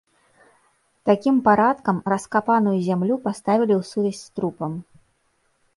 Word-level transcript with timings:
Такім 1.09 1.35
парадкам 1.47 1.97
раскапаную 2.15 2.75
зямлю 2.89 3.15
паставілі 3.27 3.73
ў 3.79 3.83
сувязь 3.93 4.21
з 4.27 4.41
трупам. 4.41 4.71